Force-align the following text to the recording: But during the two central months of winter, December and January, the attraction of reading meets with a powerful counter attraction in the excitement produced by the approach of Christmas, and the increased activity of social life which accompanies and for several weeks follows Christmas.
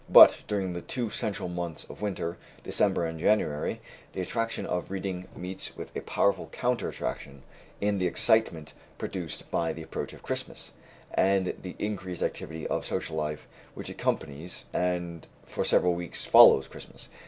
But 0.09 0.39
during 0.47 0.73
the 0.73 0.81
two 0.81 1.11
central 1.11 1.47
months 1.47 1.83
of 1.83 2.01
winter, 2.01 2.39
December 2.63 3.05
and 3.05 3.19
January, 3.19 3.81
the 4.13 4.21
attraction 4.21 4.65
of 4.65 4.89
reading 4.89 5.27
meets 5.35 5.77
with 5.77 5.95
a 5.95 6.01
powerful 6.01 6.47
counter 6.51 6.89
attraction 6.89 7.43
in 7.79 7.99
the 7.99 8.07
excitement 8.07 8.73
produced 8.97 9.51
by 9.51 9.73
the 9.73 9.83
approach 9.83 10.11
of 10.13 10.23
Christmas, 10.23 10.73
and 11.13 11.53
the 11.61 11.75
increased 11.77 12.23
activity 12.23 12.65
of 12.65 12.83
social 12.83 13.15
life 13.15 13.47
which 13.75 13.89
accompanies 13.91 14.65
and 14.73 15.27
for 15.45 15.63
several 15.63 15.93
weeks 15.93 16.25
follows 16.25 16.67
Christmas. 16.67 17.07